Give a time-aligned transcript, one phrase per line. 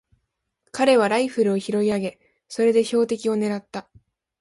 [0.71, 3.87] 彼はライフルを拾い上げ、それで標的をねらった。